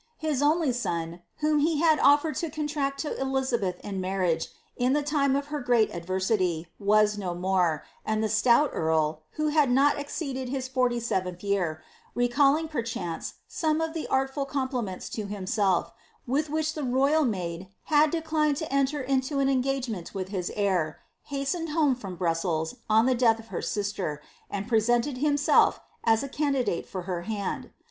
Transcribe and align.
His 0.17 0.41
ooly 0.41 0.73
son, 0.73 1.21
whom 1.41 1.59
he 1.59 1.79
had 1.79 1.99
oflered 1.99 2.35
to 2.37 2.49
contract 2.49 2.99
to 3.01 3.15
Elizabeth 3.21 3.79
in 3.81 4.01
marriage, 4.01 4.47
in 4.75 4.93
the 4.93 5.03
time 5.03 5.35
of 5.35 5.49
her 5.53 5.59
great 5.59 5.93
adversity, 5.93 6.65
was 6.79 7.19
no 7.19 7.35
more, 7.35 7.85
and 8.03 8.23
the 8.23 8.27
stout 8.27 8.71
earl, 8.73 9.21
who 9.33 9.51
kid 9.51 9.69
not 9.69 9.99
exceeded 9.99 10.49
his 10.49 10.67
forty 10.67 10.99
seventh 10.99 11.43
year, 11.43 11.83
recalling 12.15 12.67
perchance 12.67 13.35
some 13.47 13.79
of 13.79 13.93
tbe 13.93 14.07
artful 14.09 14.43
compliments 14.43 15.07
to 15.09 15.27
himself, 15.27 15.91
with 16.25 16.49
which 16.49 16.73
the 16.73 16.83
royal 16.83 17.23
maid 17.23 17.67
had 17.83 18.09
de 18.09 18.23
diaed 18.23 18.57
to 18.57 18.73
enter 18.73 19.01
into 19.03 19.37
an 19.37 19.49
engagement 19.49 20.15
with 20.15 20.29
his 20.29 20.51
heir, 20.55 20.97
hastened 21.25 21.69
home 21.69 21.93
from 21.93 22.15
Bruisela, 22.17 22.73
on 22.89 23.05
the 23.05 23.13
death 23.13 23.37
of 23.37 23.49
her 23.49 23.61
sister, 23.61 24.19
and 24.49 24.67
presented 24.67 25.19
himself 25.19 25.79
as 26.03 26.23
a 26.23 26.27
candi 26.27 26.65
dite 26.65 26.87
for 26.89 27.03
her 27.03 27.21
hand. 27.21 27.69